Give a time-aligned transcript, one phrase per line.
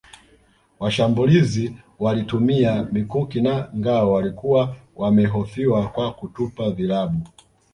[0.79, 7.19] Washambulizi walitumia mikuki na ngao walikuwa wamehofiwa kwa kutupa vilabu